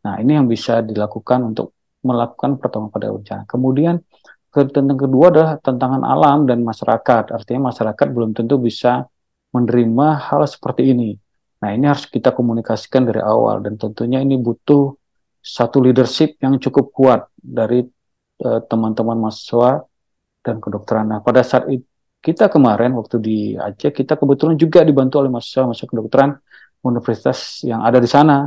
Nah 0.07 0.21
ini 0.23 0.39
yang 0.39 0.47
bisa 0.47 0.79
dilakukan 0.79 1.51
untuk 1.51 1.75
melakukan 2.05 2.61
pertolongan 2.61 2.91
pada 2.93 3.07
bencana. 3.11 3.41
Kemudian 3.49 3.99
tentang 4.65 4.97
kedua 4.97 5.29
adalah 5.29 5.51
tantangan 5.61 6.01
alam 6.01 6.49
dan 6.49 6.65
masyarakat. 6.65 7.35
Artinya 7.35 7.69
masyarakat 7.69 8.07
belum 8.09 8.33
tentu 8.33 8.57
bisa 8.57 9.05
menerima 9.53 10.07
hal 10.33 10.41
seperti 10.49 10.89
ini. 10.91 11.13
Nah 11.61 11.69
ini 11.73 11.85
harus 11.89 12.05
kita 12.05 12.33
komunikasikan 12.33 13.05
dari 13.05 13.21
awal 13.21 13.61
dan 13.65 13.77
tentunya 13.77 14.21
ini 14.21 14.37
butuh 14.37 14.93
satu 15.41 15.81
leadership 15.81 16.37
yang 16.43 16.59
cukup 16.61 16.91
kuat 16.93 17.21
dari 17.37 17.81
eh, 18.43 18.61
teman-teman 18.69 19.17
uh, 19.17 19.21
mahasiswa 19.29 19.71
dan 20.45 20.61
kedokteran. 20.61 21.05
Nah 21.07 21.19
pada 21.23 21.41
saat 21.41 21.65
itu, 21.71 21.87
kita 22.21 22.51
kemarin 22.51 22.91
waktu 22.97 23.17
di 23.23 23.37
Aceh 23.55 23.93
kita 23.93 24.19
kebetulan 24.19 24.59
juga 24.59 24.83
dibantu 24.83 25.23
oleh 25.23 25.31
mahasiswa 25.31 25.69
mahasiswa 25.69 25.89
kedokteran 25.89 26.29
universitas 26.83 27.63
yang 27.63 27.81
ada 27.81 27.97
di 27.97 28.09
sana. 28.09 28.45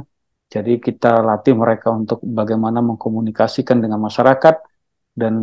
Jadi 0.50 0.82
kita 0.82 1.22
latih 1.22 1.54
mereka 1.54 1.94
untuk 1.94 2.18
bagaimana 2.26 2.82
mengkomunikasikan 2.82 3.78
dengan 3.78 4.02
masyarakat 4.02 4.69
dan 5.20 5.34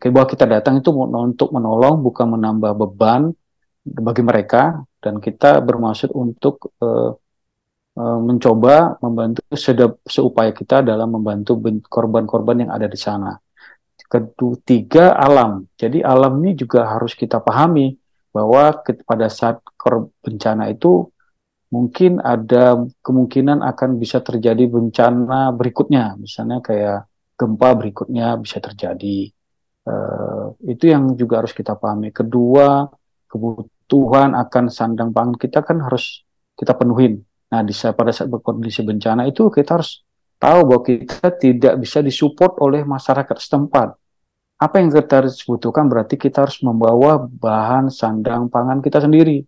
eh, 0.00 0.08
bahwa 0.08 0.26
kita 0.32 0.48
datang 0.48 0.80
itu 0.80 0.88
untuk 0.96 1.52
menolong 1.52 2.00
bukan 2.00 2.26
menambah 2.32 2.72
beban 2.72 3.36
bagi 3.84 4.22
mereka 4.24 4.82
dan 4.98 5.20
kita 5.22 5.62
bermaksud 5.62 6.10
untuk 6.10 6.74
uh, 6.82 7.14
mencoba 7.96 9.00
membantu 9.00 9.40
sedap, 9.56 10.02
seupaya 10.04 10.52
kita 10.52 10.84
dalam 10.84 11.16
membantu 11.16 11.56
korban-korban 11.86 12.66
yang 12.66 12.70
ada 12.74 12.90
di 12.90 12.98
sana. 12.98 13.32
Ketiga 13.96 15.16
alam. 15.16 15.64
Jadi 15.78 16.04
alam 16.04 16.38
ini 16.44 16.58
juga 16.58 16.84
harus 16.92 17.16
kita 17.16 17.40
pahami 17.40 17.96
bahwa 18.34 18.76
pada 18.84 19.32
saat 19.32 19.64
bencana 20.20 20.68
itu 20.68 21.08
mungkin 21.72 22.20
ada 22.20 22.84
kemungkinan 23.00 23.64
akan 23.64 23.90
bisa 23.96 24.20
terjadi 24.20 24.68
bencana 24.68 25.50
berikutnya, 25.56 26.14
misalnya 26.20 26.60
kayak 26.60 27.08
gempa 27.36 27.68
berikutnya 27.76 28.40
bisa 28.40 28.58
terjadi. 28.58 29.30
Uh, 29.86 30.56
itu 30.66 30.90
yang 30.90 31.14
juga 31.14 31.44
harus 31.44 31.54
kita 31.54 31.78
pahami. 31.78 32.10
Kedua, 32.10 32.90
kebutuhan 33.30 34.34
akan 34.34 34.64
sandang 34.72 35.14
pangan 35.14 35.36
kita 35.38 35.62
kan 35.62 35.78
harus 35.84 36.26
kita 36.58 36.74
penuhin. 36.74 37.22
Nah, 37.52 37.62
di 37.62 37.70
pada 37.70 38.10
saat 38.10 38.26
berkondisi 38.26 38.82
bencana 38.82 39.28
itu 39.30 39.46
kita 39.52 39.78
harus 39.78 40.02
tahu 40.42 40.60
bahwa 40.66 40.82
kita 40.82 41.30
tidak 41.38 41.74
bisa 41.78 42.02
disupport 42.02 42.58
oleh 42.58 42.82
masyarakat 42.82 43.36
setempat. 43.38 43.94
Apa 44.56 44.80
yang 44.80 44.88
kita 44.88 45.22
harus 45.22 45.36
butuhkan 45.44 45.86
berarti 45.86 46.16
kita 46.16 46.48
harus 46.48 46.58
membawa 46.64 47.20
bahan 47.20 47.92
sandang 47.92 48.48
pangan 48.48 48.80
kita 48.80 49.04
sendiri. 49.04 49.44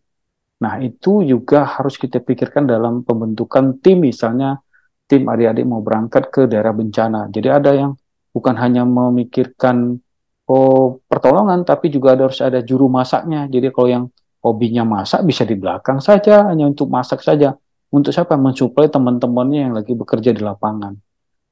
Nah, 0.59 0.79
itu 0.85 1.25
juga 1.25 1.65
harus 1.65 1.97
kita 1.97 2.21
pikirkan 2.21 2.69
dalam 2.69 3.07
pembentukan 3.07 3.79
tim, 3.81 4.05
misalnya 4.05 4.59
tim 5.09 5.25
adik-adik 5.25 5.65
mau 5.65 5.81
berangkat 5.81 6.29
ke 6.29 6.45
daerah 6.45 6.77
bencana. 6.77 7.33
Jadi 7.33 7.49
ada 7.49 7.73
yang 7.73 7.97
bukan 8.31 8.55
hanya 8.61 8.85
memikirkan 8.85 9.97
oh 10.49 11.01
pertolongan, 11.09 11.65
tapi 11.65 11.89
juga 11.89 12.15
ada, 12.15 12.29
harus 12.29 12.45
ada 12.45 12.61
juru 12.61 12.87
masaknya. 12.93 13.49
Jadi 13.49 13.73
kalau 13.73 13.89
yang 13.89 14.05
hobinya 14.45 14.85
masak 14.85 15.25
bisa 15.25 15.49
di 15.49 15.57
belakang 15.57 15.99
saja, 15.99 16.53
hanya 16.53 16.69
untuk 16.69 16.87
masak 16.93 17.25
saja. 17.25 17.57
Untuk 17.89 18.13
siapa? 18.13 18.37
Mensuplai 18.37 18.93
teman-temannya 18.93 19.61
yang 19.69 19.75
lagi 19.75 19.97
bekerja 19.97 20.37
di 20.37 20.45
lapangan. 20.45 20.93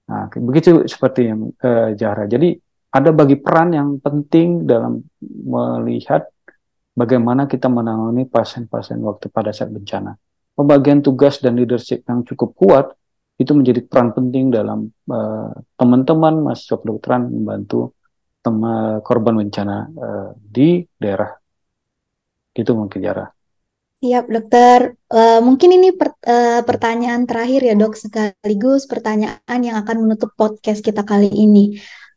Nah, 0.06 0.28
begitu 0.30 0.84
seperti 0.86 1.32
yang 1.32 1.50
eh, 1.58 1.96
Jahra. 1.96 2.28
Jadi 2.28 2.54
ada 2.92 3.10
bagi 3.10 3.36
peran 3.40 3.72
yang 3.72 3.88
penting 3.98 4.68
dalam 4.68 5.02
melihat 5.24 6.28
bagaimana 6.96 7.44
kita 7.50 7.68
menangani 7.68 8.28
pasien-pasien 8.28 9.00
waktu 9.02 9.32
pada 9.32 9.50
saat 9.50 9.72
bencana. 9.72 10.16
Pembagian 10.56 11.04
tugas 11.04 11.40
dan 11.44 11.60
leadership 11.60 12.04
yang 12.08 12.24
cukup 12.24 12.56
kuat 12.56 12.86
itu 13.36 13.52
menjadi 13.52 13.84
peran 13.84 14.16
penting 14.16 14.48
dalam 14.48 14.88
uh, 15.12 15.52
teman-teman 15.76 16.40
mahasiswa 16.40 16.80
kedokteran 16.80 17.28
membantu 17.28 17.92
teman 18.40 19.04
korban 19.04 19.36
bencana 19.36 19.76
uh, 19.92 20.30
di 20.40 20.80
daerah. 20.96 21.36
Itu 22.56 22.72
mungkin 22.72 23.04
Jara. 23.04 23.26
Siap, 23.96 24.28
dokter. 24.28 24.96
Uh, 25.08 25.40
mungkin 25.44 25.76
ini 25.76 25.92
per, 25.92 26.16
uh, 26.24 26.60
pertanyaan 26.64 27.28
terakhir 27.28 27.60
ya, 27.64 27.74
dok, 27.76 27.96
sekaligus 27.96 28.88
pertanyaan 28.88 29.60
yang 29.60 29.76
akan 29.80 30.04
menutup 30.04 30.32
podcast 30.36 30.80
kita 30.80 31.04
kali 31.04 31.28
ini. 31.28 31.76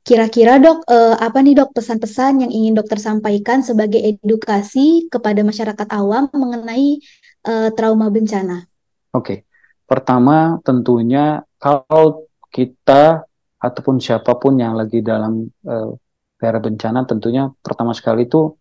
Kira-kira 0.10 0.58
dok, 0.58 0.90
eh, 0.90 1.16
apa 1.22 1.38
nih 1.44 1.54
dok 1.54 1.76
pesan-pesan 1.76 2.48
yang 2.48 2.50
ingin 2.50 2.74
dokter 2.74 2.98
sampaikan 2.98 3.62
sebagai 3.62 4.00
edukasi 4.00 5.06
kepada 5.06 5.44
masyarakat 5.46 5.88
awam 5.94 6.32
mengenai 6.34 6.98
eh, 7.46 7.70
trauma 7.78 8.10
bencana? 8.10 8.66
Oke, 9.14 9.49
pertama 9.90 10.62
tentunya 10.68 11.42
kalau 11.58 12.30
kita 12.54 13.26
ataupun 13.60 13.96
siapa 14.00 14.38
pun 14.42 14.54
yang 14.64 14.78
lagi 14.80 15.02
dalam 15.02 15.50
eh, 15.66 15.92
daerah 16.40 16.62
bencana, 16.64 17.00
tentunya 17.10 17.52
pertama 17.66 17.92
sekali 17.98 18.30
itu 18.30 18.54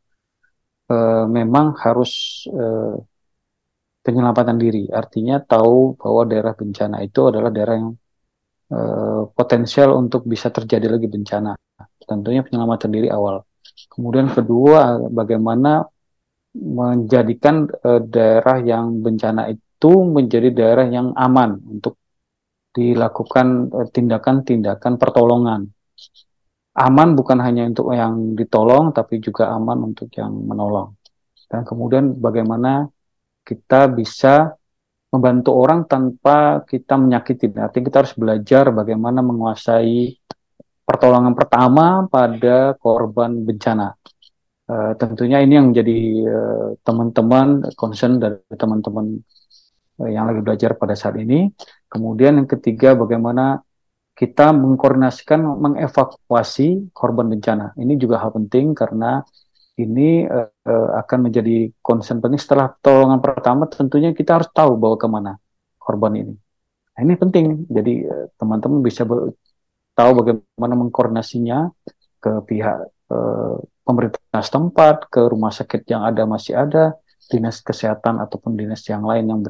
eh, 0.91 1.25
memang 1.29 1.77
harus 1.85 2.43
eh, 2.51 2.97
penyelamatan 4.09 4.57
diri. 4.57 4.89
Artinya 4.89 5.37
tahu 5.45 6.01
bahwa 6.01 6.23
daerah 6.25 6.57
bencana 6.57 7.05
itu 7.05 7.21
adalah 7.29 7.53
daerah 7.53 7.77
yang 7.77 7.93
uh, 8.73 9.29
potensial 9.37 9.93
untuk 10.01 10.25
bisa 10.25 10.49
terjadi 10.49 10.89
lagi 10.89 11.09
bencana. 11.13 11.53
Tentunya 12.09 12.41
penyelamatan 12.41 12.89
diri 12.89 13.09
awal. 13.13 13.45
Kemudian 13.93 14.33
kedua, 14.33 15.13
bagaimana 15.13 15.85
menjadikan 16.57 17.69
uh, 17.69 18.01
daerah 18.01 18.57
yang 18.65 19.05
bencana 19.05 19.53
itu 19.53 19.68
menjadi 19.87 20.51
daerah 20.51 20.87
yang 20.91 21.15
aman 21.15 21.63
untuk 21.63 21.95
dilakukan 22.75 23.71
tindakan-tindakan 23.95 24.93
uh, 24.95 24.99
pertolongan. 24.99 25.61
Aman 26.79 27.19
bukan 27.19 27.39
hanya 27.43 27.67
untuk 27.67 27.91
yang 27.91 28.39
ditolong, 28.39 28.95
tapi 28.95 29.19
juga 29.19 29.51
aman 29.51 29.95
untuk 29.95 30.11
yang 30.15 30.31
menolong. 30.31 30.95
Dan 31.51 31.67
kemudian 31.67 32.15
bagaimana 32.15 32.87
kita 33.43 33.91
bisa 33.91 34.55
membantu 35.09 35.57
orang 35.57 35.89
tanpa 35.89 36.63
kita 36.69 36.95
menyakiti. 37.01 37.51
Artinya 37.57 37.85
kita 37.89 37.99
harus 38.05 38.15
belajar 38.15 38.71
bagaimana 38.71 39.25
menguasai 39.25 40.21
pertolongan 40.85 41.33
pertama 41.33 42.05
pada 42.07 42.77
korban 42.77 43.43
bencana. 43.43 43.97
Uh, 44.69 44.93
tentunya 45.01 45.41
ini 45.41 45.57
yang 45.57 45.73
menjadi 45.73 45.99
uh, 46.29 46.69
teman-teman 46.85 47.73
concern 47.73 48.21
dari 48.21 48.45
teman-teman 48.53 49.17
uh, 49.17 49.38
yang 50.07 50.31
lagi 50.31 50.41
belajar 50.45 50.79
pada 50.79 50.95
saat 50.95 51.19
ini. 51.19 51.51
Kemudian 51.91 52.39
yang 52.39 52.47
ketiga 52.47 52.95
bagaimana 52.95 53.63
kita 54.15 54.51
mengkoordinasikan 54.51 55.39
mengevakuasi 55.43 56.91
korban 56.95 57.31
bencana. 57.31 57.75
Ini 57.79 57.95
juga 57.99 58.23
hal 58.23 58.35
penting 58.35 58.75
karena 58.75 59.23
ini 59.79 60.27
uh, 60.27 60.91
akan 60.99 61.31
menjadi 61.31 61.71
concern 61.79 62.19
penting 62.19 62.43
setelah 62.43 62.75
pertolongan 62.75 63.23
pertama 63.23 63.71
tentunya 63.71 64.11
kita 64.11 64.43
harus 64.43 64.51
tahu 64.51 64.75
bahwa 64.75 64.97
ke 64.99 65.07
mana 65.07 65.33
korban 65.79 66.19
ini 66.19 66.35
nah, 66.93 67.01
ini 67.07 67.15
penting 67.15 67.47
jadi 67.71 67.95
uh, 68.11 68.27
teman-teman 68.35 68.83
bisa 68.83 69.07
tahu 69.95 70.11
bagaimana 70.19 70.75
mengkoordinasinya 70.75 71.71
ke 72.19 72.43
pihak 72.51 72.91
uh, 73.15 73.57
pemerintah 73.87 74.43
setempat 74.43 75.07
ke 75.09 75.23
rumah 75.31 75.55
sakit 75.55 75.87
yang 75.87 76.03
ada 76.03 76.27
masih 76.27 76.59
ada 76.59 76.99
dinas 77.31 77.63
kesehatan 77.63 78.19
ataupun 78.19 78.59
dinas 78.59 78.83
yang 78.91 79.07
lain 79.07 79.31
yang 79.31 79.41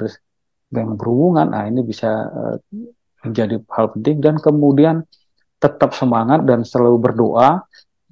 yang 0.74 0.96
berhubungan. 0.96 1.52
Nah 1.52 1.64
ini 1.68 1.80
bisa 1.84 2.10
uh, 2.28 2.56
menjadi 3.24 3.60
hal 3.72 3.86
penting. 3.96 4.20
Dan 4.20 4.36
kemudian 4.40 5.04
tetap 5.58 5.96
semangat 5.96 6.46
dan 6.46 6.62
selalu 6.62 6.96
berdoa 7.02 7.66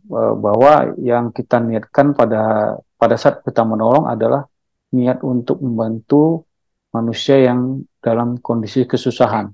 Eh, 0.06 0.34
bahwa 0.38 0.94
yang 1.02 1.34
kita 1.34 1.58
niatkan 1.58 2.14
pada 2.14 2.75
pada 2.94 3.18
saat 3.18 3.42
kita 3.42 3.66
menolong 3.66 4.06
adalah 4.06 4.46
niat 4.94 5.18
untuk 5.26 5.58
membantu 5.58 6.46
manusia 6.94 7.42
yang 7.42 7.82
dalam 7.98 8.38
kondisi 8.38 8.86
kesusahan. 8.86 9.50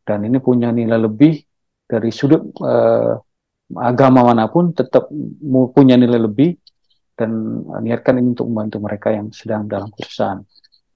Dan 0.00 0.24
ini 0.24 0.40
punya 0.40 0.72
nilai 0.72 0.96
lebih 0.96 1.36
dari 1.84 2.08
sudut 2.08 2.40
uh, 2.64 3.12
agama 3.76 4.32
mana 4.32 4.48
pun 4.48 4.72
tetap 4.72 5.12
punya 5.76 6.00
nilai 6.00 6.16
lebih 6.16 6.56
dan 7.12 7.60
niatkan 7.84 8.16
ini 8.16 8.32
untuk 8.32 8.48
membantu 8.48 8.78
mereka 8.80 9.08
yang 9.12 9.28
sedang 9.36 9.68
dalam 9.68 9.92
kesusahan 9.92 10.40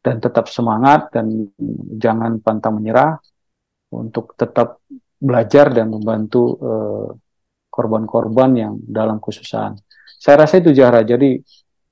dan 0.04 0.20
tetap 0.20 0.52
semangat 0.52 1.08
dan 1.08 1.48
jangan 1.96 2.36
pantang 2.44 2.76
menyerah 2.76 3.16
untuk 3.96 4.36
tetap 4.36 4.84
belajar 5.16 5.72
dan 5.72 5.88
membantu 5.88 6.60
uh, 6.60 7.08
korban-korban 7.72 8.50
yang 8.54 8.74
dalam 8.84 9.18
kesusahan. 9.18 9.74
Saya 10.24 10.46
rasa 10.46 10.62
itu 10.62 10.70
Jahra. 10.70 11.02
Jadi 11.02 11.36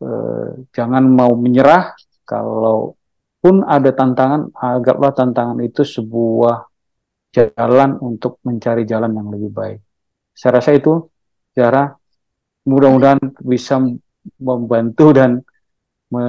eh, 0.01 0.49
jangan 0.71 1.05
mau 1.05 1.35
menyerah 1.35 1.93
kalau 2.23 2.95
pun 3.43 3.67
ada 3.67 3.91
tantangan, 3.91 4.55
anggaplah 4.55 5.11
tantangan 5.11 5.59
itu 5.59 5.83
sebuah 5.83 6.71
jalan 7.35 7.99
untuk 7.99 8.39
mencari 8.47 8.87
jalan 8.87 9.11
yang 9.11 9.29
lebih 9.35 9.51
baik. 9.51 9.81
Saya 10.31 10.63
rasa 10.63 10.71
itu 10.79 11.11
Jahra 11.53 11.91
mudah-mudahan 12.63 13.19
bisa 13.43 13.83
membantu 14.39 15.11
dan 15.11 15.43
me 16.13 16.27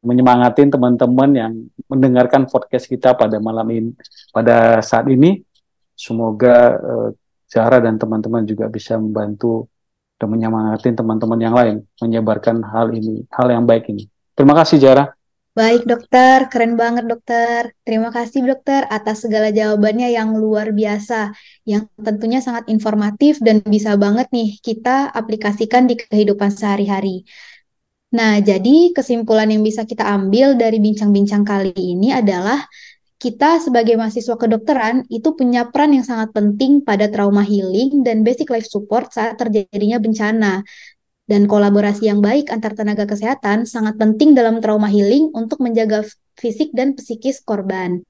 menyemangati 0.00 0.64
teman-teman 0.72 1.30
yang 1.36 1.52
mendengarkan 1.84 2.48
podcast 2.48 2.88
kita 2.88 3.12
pada 3.12 3.36
malam 3.36 3.68
ini 3.68 3.92
pada 4.32 4.80
saat 4.80 5.04
ini 5.12 5.44
semoga 5.92 6.80
Zahra 7.48 7.80
dan 7.84 8.00
teman-teman 8.00 8.48
juga 8.48 8.68
bisa 8.72 8.96
membantu 8.96 9.68
dan 10.18 10.28
menyemangati 10.34 10.92
teman-teman 10.92 11.40
yang 11.40 11.54
lain 11.54 11.76
menyebarkan 12.02 12.60
hal 12.66 12.90
ini, 12.90 13.24
hal 13.30 13.48
yang 13.48 13.64
baik 13.64 13.86
ini. 13.88 14.10
Terima 14.34 14.52
kasih 14.52 14.82
Zahra. 14.82 15.14
Baik 15.58 15.90
dokter, 15.90 16.46
keren 16.46 16.78
banget 16.78 17.10
dokter. 17.10 17.74
Terima 17.82 18.14
kasih 18.14 18.46
dokter 18.46 18.86
atas 18.86 19.26
segala 19.26 19.50
jawabannya 19.50 20.14
yang 20.14 20.38
luar 20.38 20.70
biasa, 20.70 21.34
yang 21.66 21.90
tentunya 21.98 22.38
sangat 22.38 22.70
informatif 22.70 23.42
dan 23.42 23.58
bisa 23.66 23.98
banget 23.98 24.30
nih 24.30 24.54
kita 24.62 25.10
aplikasikan 25.10 25.90
di 25.90 25.98
kehidupan 25.98 26.54
sehari-hari. 26.54 27.26
Nah, 28.08 28.40
jadi 28.40 28.96
kesimpulan 28.96 29.52
yang 29.52 29.60
bisa 29.60 29.84
kita 29.84 30.08
ambil 30.08 30.56
dari 30.56 30.80
bincang-bincang 30.80 31.44
kali 31.44 31.76
ini 31.76 32.08
adalah 32.08 32.64
kita 33.18 33.58
sebagai 33.60 33.98
mahasiswa 33.98 34.38
kedokteran 34.38 35.04
itu 35.12 35.34
punya 35.34 35.68
peran 35.68 35.92
yang 35.92 36.06
sangat 36.06 36.32
penting 36.32 36.80
pada 36.80 37.10
trauma 37.10 37.42
healing 37.44 38.06
dan 38.06 38.24
basic 38.24 38.48
life 38.48 38.64
support 38.64 39.12
saat 39.12 39.36
terjadinya 39.36 40.00
bencana. 40.00 40.64
Dan 41.28 41.44
kolaborasi 41.44 42.08
yang 42.08 42.24
baik 42.24 42.48
antar 42.48 42.72
tenaga 42.72 43.04
kesehatan 43.04 43.68
sangat 43.68 44.00
penting 44.00 44.32
dalam 44.32 44.64
trauma 44.64 44.88
healing 44.88 45.28
untuk 45.36 45.60
menjaga 45.60 46.00
fisik 46.40 46.72
dan 46.72 46.96
psikis 46.96 47.44
korban. 47.44 48.00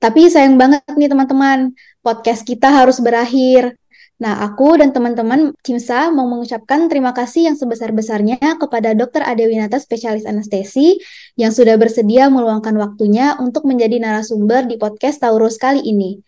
Tapi 0.00 0.32
sayang 0.32 0.56
banget 0.56 0.80
nih 0.96 1.12
teman-teman, 1.12 1.76
podcast 2.00 2.48
kita 2.48 2.72
harus 2.72 2.96
berakhir. 2.96 3.76
Nah, 4.22 4.38
aku 4.46 4.78
dan 4.78 4.94
teman-teman 4.94 5.50
Cimsa 5.66 6.14
mau 6.14 6.30
mengucapkan 6.30 6.86
terima 6.86 7.10
kasih 7.10 7.50
yang 7.50 7.56
sebesar-besarnya 7.58 8.38
kepada 8.54 8.94
Dr. 8.94 9.26
Adewinata, 9.26 9.82
spesialis 9.82 10.22
anestesi, 10.30 11.02
yang 11.34 11.50
sudah 11.50 11.74
bersedia 11.74 12.30
meluangkan 12.30 12.78
waktunya 12.78 13.34
untuk 13.42 13.66
menjadi 13.66 13.98
narasumber 13.98 14.70
di 14.70 14.78
podcast 14.78 15.18
Taurus 15.26 15.58
kali 15.58 15.82
ini. 15.82 16.22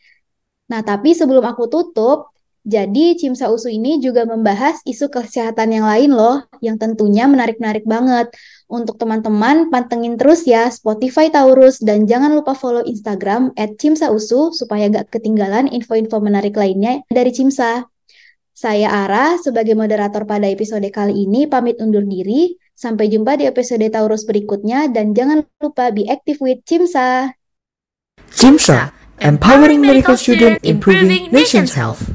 Nah, 0.74 0.82
tapi 0.82 1.14
sebelum 1.14 1.46
aku 1.46 1.70
tutup, 1.70 2.33
jadi 2.64 3.12
Cimsa 3.20 3.52
Usu 3.52 3.68
ini 3.68 4.00
juga 4.00 4.24
membahas 4.24 4.80
isu 4.88 5.12
kesehatan 5.12 5.68
yang 5.76 5.84
lain 5.84 6.16
loh, 6.16 6.48
yang 6.64 6.80
tentunya 6.80 7.28
menarik-narik 7.28 7.84
banget. 7.84 8.32
Untuk 8.72 8.96
teman-teman, 8.96 9.68
pantengin 9.68 10.16
terus 10.16 10.48
ya 10.48 10.72
Spotify 10.72 11.28
Taurus 11.28 11.76
dan 11.84 12.08
jangan 12.08 12.32
lupa 12.32 12.56
follow 12.56 12.80
Instagram 12.80 13.52
at 13.60 13.76
Cimsa 13.76 14.08
Usu 14.08 14.56
supaya 14.56 14.88
gak 14.88 15.12
ketinggalan 15.12 15.68
info-info 15.68 16.24
menarik 16.24 16.56
lainnya 16.56 17.04
dari 17.12 17.36
Cimsa. 17.36 17.84
Saya 18.56 18.88
Ara, 18.88 19.36
sebagai 19.36 19.76
moderator 19.76 20.24
pada 20.24 20.48
episode 20.48 20.88
kali 20.88 21.28
ini, 21.28 21.44
pamit 21.44 21.76
undur 21.84 22.06
diri. 22.08 22.56
Sampai 22.72 23.12
jumpa 23.12 23.36
di 23.36 23.44
episode 23.44 23.84
Taurus 23.92 24.24
berikutnya 24.24 24.88
dan 24.88 25.12
jangan 25.12 25.44
lupa 25.60 25.92
be 25.92 26.08
active 26.08 26.40
with 26.40 26.64
Cimsa. 26.64 27.36
Cimsa, 28.32 28.88
empowering 29.20 29.84
medical 29.84 30.16
student, 30.16 30.64
improving 30.64 31.28
nation's 31.28 31.76
health. 31.76 32.08